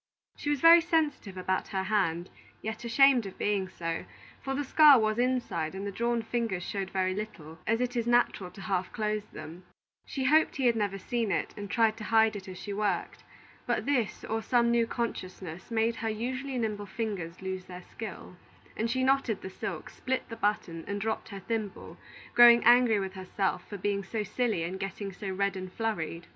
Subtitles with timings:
[0.35, 2.31] She was very sensitive about her hand,
[2.63, 4.05] yet ashamed of being so;
[4.41, 8.07] for the scar was inside and the drawn fingers showed very little, as it is
[8.07, 9.63] natural to half close them.
[10.07, 13.23] She hoped he had never seen it, and tried to hide it as she worked.
[13.67, 18.37] But this, or some new consciousness, made her usually nimble fingers lose their skill,
[18.75, 21.97] and she knotted the silk, split the button, and dropped her thimble,
[22.33, 26.25] growing angry with herself for being so silly and getting so red and flurried.